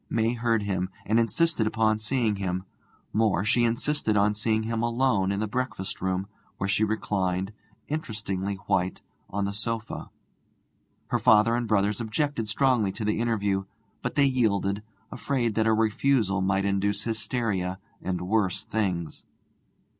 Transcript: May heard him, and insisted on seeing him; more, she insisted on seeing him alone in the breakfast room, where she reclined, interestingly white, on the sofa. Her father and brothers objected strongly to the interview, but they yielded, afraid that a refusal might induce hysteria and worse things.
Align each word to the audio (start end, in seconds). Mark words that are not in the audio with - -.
May 0.09 0.33
heard 0.33 0.63
him, 0.63 0.89
and 1.05 1.19
insisted 1.19 1.69
on 1.77 1.99
seeing 1.99 2.37
him; 2.37 2.63
more, 3.13 3.45
she 3.45 3.65
insisted 3.65 4.17
on 4.17 4.33
seeing 4.33 4.63
him 4.63 4.81
alone 4.81 5.31
in 5.31 5.39
the 5.41 5.47
breakfast 5.47 6.01
room, 6.01 6.25
where 6.57 6.67
she 6.67 6.83
reclined, 6.83 7.53
interestingly 7.87 8.55
white, 8.65 9.01
on 9.29 9.45
the 9.45 9.53
sofa. 9.53 10.09
Her 11.09 11.19
father 11.19 11.55
and 11.55 11.67
brothers 11.67 12.01
objected 12.01 12.47
strongly 12.49 12.91
to 12.93 13.05
the 13.05 13.19
interview, 13.19 13.65
but 14.01 14.15
they 14.15 14.25
yielded, 14.25 14.81
afraid 15.11 15.53
that 15.53 15.67
a 15.67 15.71
refusal 15.71 16.41
might 16.41 16.65
induce 16.65 17.03
hysteria 17.03 17.77
and 18.01 18.21
worse 18.21 18.63
things. 18.63 19.23